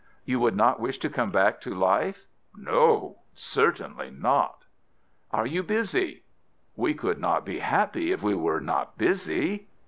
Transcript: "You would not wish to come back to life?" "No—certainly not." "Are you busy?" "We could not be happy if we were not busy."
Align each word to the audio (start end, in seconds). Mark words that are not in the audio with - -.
"You 0.25 0.39
would 0.39 0.55
not 0.55 0.79
wish 0.79 0.97
to 0.97 1.11
come 1.11 1.29
back 1.29 1.61
to 1.61 1.75
life?" 1.75 2.25
"No—certainly 2.55 4.09
not." 4.09 4.65
"Are 5.29 5.45
you 5.45 5.61
busy?" 5.61 6.23
"We 6.75 6.95
could 6.95 7.19
not 7.19 7.45
be 7.45 7.59
happy 7.59 8.11
if 8.11 8.23
we 8.23 8.33
were 8.33 8.61
not 8.61 8.97
busy." 8.97 9.67